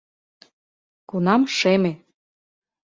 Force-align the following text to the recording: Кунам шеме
Кунам 1.09 1.41
шеме 1.57 1.93